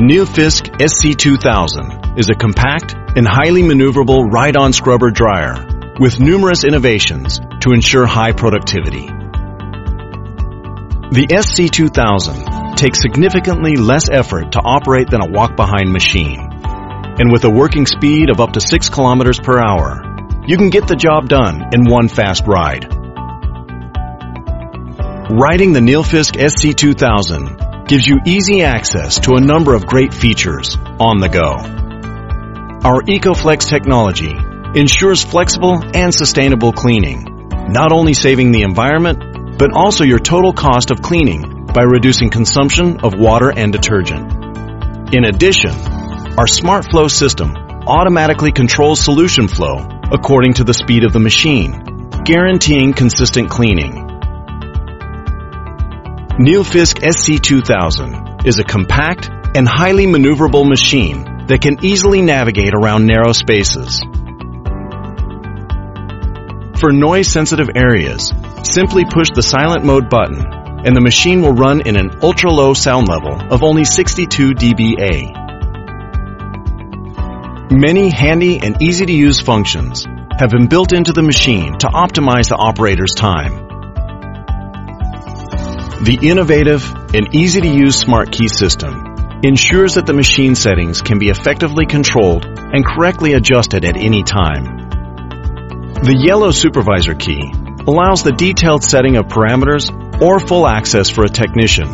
The 0.00 0.06
Nilfisk 0.06 0.64
SC2000 0.80 2.18
is 2.18 2.30
a 2.30 2.34
compact 2.34 2.94
and 3.18 3.28
highly 3.28 3.60
maneuverable 3.60 4.32
ride-on 4.32 4.72
scrubber 4.72 5.10
dryer 5.10 5.92
with 6.00 6.18
numerous 6.18 6.64
innovations 6.64 7.38
to 7.60 7.72
ensure 7.72 8.06
high 8.06 8.32
productivity. 8.32 9.08
The 11.12 11.26
SC2000 11.28 12.76
takes 12.78 13.02
significantly 13.02 13.76
less 13.76 14.08
effort 14.08 14.52
to 14.52 14.62
operate 14.64 15.10
than 15.10 15.20
a 15.20 15.30
walk-behind 15.30 15.92
machine. 15.92 16.48
And 16.50 17.30
with 17.30 17.44
a 17.44 17.50
working 17.50 17.84
speed 17.84 18.30
of 18.30 18.40
up 18.40 18.52
to 18.52 18.60
6 18.62 18.88
kilometers 18.88 19.38
per 19.38 19.58
hour, 19.58 20.00
you 20.46 20.56
can 20.56 20.70
get 20.70 20.88
the 20.88 20.96
job 20.96 21.28
done 21.28 21.74
in 21.74 21.84
one 21.84 22.08
fast 22.08 22.46
ride. 22.46 22.86
Riding 25.30 25.74
the 25.74 25.80
Nilfisk 25.80 26.40
SC2000 26.40 27.69
gives 27.90 28.06
you 28.06 28.20
easy 28.24 28.62
access 28.62 29.18
to 29.18 29.34
a 29.34 29.40
number 29.40 29.74
of 29.74 29.84
great 29.84 30.14
features 30.14 30.76
on 31.00 31.18
the 31.18 31.28
go. 31.28 31.56
Our 32.88 33.02
EcoFlex 33.02 33.68
technology 33.68 34.30
ensures 34.78 35.24
flexible 35.24 35.82
and 35.92 36.14
sustainable 36.14 36.72
cleaning, 36.72 37.48
not 37.50 37.90
only 37.90 38.14
saving 38.14 38.52
the 38.52 38.62
environment, 38.62 39.58
but 39.58 39.72
also 39.74 40.04
your 40.04 40.20
total 40.20 40.52
cost 40.52 40.92
of 40.92 41.02
cleaning 41.02 41.66
by 41.74 41.82
reducing 41.82 42.30
consumption 42.30 43.00
of 43.00 43.14
water 43.18 43.50
and 43.50 43.72
detergent. 43.72 44.22
In 45.12 45.24
addition, 45.24 45.72
our 45.72 46.46
SmartFlow 46.46 47.10
system 47.10 47.56
automatically 47.88 48.52
controls 48.52 49.00
solution 49.00 49.48
flow 49.48 49.84
according 50.12 50.52
to 50.54 50.64
the 50.64 50.74
speed 50.74 51.02
of 51.02 51.12
the 51.12 51.18
machine, 51.18 52.08
guaranteeing 52.24 52.92
consistent 52.92 53.50
cleaning. 53.50 54.09
Nilfisk 56.40 57.00
SC2000 57.00 58.46
is 58.46 58.58
a 58.58 58.64
compact 58.64 59.28
and 59.54 59.68
highly 59.68 60.06
maneuverable 60.06 60.66
machine 60.66 61.44
that 61.48 61.60
can 61.60 61.84
easily 61.84 62.22
navigate 62.22 62.72
around 62.72 63.04
narrow 63.04 63.32
spaces. 63.32 64.00
For 66.80 66.92
noise-sensitive 66.92 67.72
areas, 67.74 68.32
simply 68.62 69.04
push 69.04 69.28
the 69.34 69.42
silent 69.42 69.84
mode 69.84 70.08
button 70.08 70.38
and 70.86 70.96
the 70.96 71.02
machine 71.02 71.42
will 71.42 71.52
run 71.52 71.86
in 71.86 71.98
an 71.98 72.08
ultra-low 72.22 72.72
sound 72.72 73.06
level 73.06 73.38
of 73.52 73.62
only 73.62 73.84
62 73.84 74.54
dBA. 74.54 75.36
Many 77.70 78.08
handy 78.08 78.60
and 78.60 78.80
easy-to-use 78.80 79.42
functions 79.42 80.06
have 80.38 80.48
been 80.48 80.68
built 80.68 80.94
into 80.94 81.12
the 81.12 81.22
machine 81.22 81.76
to 81.80 81.88
optimize 81.88 82.48
the 82.48 82.56
operator's 82.56 83.12
time. 83.14 83.69
The 86.02 86.18
innovative 86.22 86.82
and 87.14 87.34
easy-to-use 87.34 87.94
Smart 87.94 88.32
Key 88.32 88.48
system 88.48 89.04
ensures 89.42 89.96
that 89.96 90.06
the 90.06 90.14
machine 90.14 90.54
settings 90.54 91.02
can 91.02 91.18
be 91.18 91.28
effectively 91.28 91.84
controlled 91.84 92.46
and 92.46 92.86
correctly 92.86 93.34
adjusted 93.34 93.84
at 93.84 93.98
any 93.98 94.22
time. 94.22 94.64
The 96.02 96.16
yellow 96.18 96.52
supervisor 96.52 97.14
key 97.14 97.52
allows 97.86 98.22
the 98.22 98.32
detailed 98.32 98.82
setting 98.82 99.16
of 99.16 99.26
parameters 99.26 99.92
or 100.22 100.40
full 100.40 100.66
access 100.66 101.10
for 101.10 101.24
a 101.24 101.28
technician, 101.28 101.88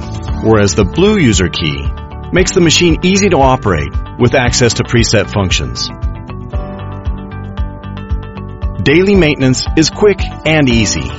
whereas 0.45 0.77
the 0.77 0.85
blue 0.85 1.19
user 1.19 1.49
key 1.49 1.85
makes 2.33 2.53
the 2.53 2.61
machine 2.61 2.99
easy 3.03 3.29
to 3.31 3.39
operate 3.39 3.91
with 4.21 4.37
access 4.37 4.75
to 4.75 4.85
preset 4.85 5.29
functions. 5.33 5.89
Daily 8.85 9.17
maintenance 9.17 9.67
is 9.77 9.91
quick 9.91 10.21
and 10.21 10.69
easy. 10.71 11.11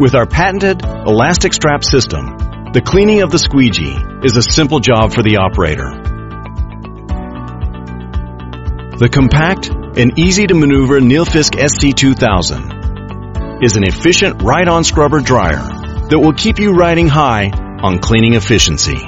With 0.00 0.14
our 0.14 0.24
patented 0.24 0.82
elastic 0.82 1.52
strap 1.52 1.84
system, 1.84 2.38
the 2.72 2.80
cleaning 2.80 3.20
of 3.20 3.30
the 3.30 3.38
squeegee 3.38 3.94
is 4.24 4.34
a 4.34 4.42
simple 4.42 4.80
job 4.80 5.12
for 5.12 5.22
the 5.22 5.36
operator. 5.36 5.90
The 8.96 9.10
compact 9.12 9.68
and 9.68 10.18
easy 10.18 10.46
to 10.46 10.54
maneuver 10.54 11.00
Nilfisk 11.00 11.52
SC2000 11.52 13.62
is 13.62 13.76
an 13.76 13.84
efficient 13.84 14.42
ride-on 14.42 14.84
scrubber 14.84 15.20
dryer 15.20 15.68
that 16.08 16.18
will 16.18 16.32
keep 16.32 16.58
you 16.58 16.72
riding 16.72 17.08
high 17.08 17.50
on 17.50 17.98
cleaning 17.98 18.32
efficiency. 18.32 19.06